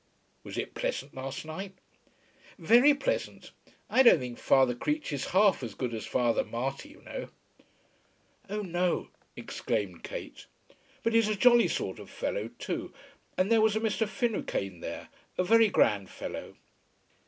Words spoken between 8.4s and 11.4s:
"Oh no," exclaimed Kate. "But he's a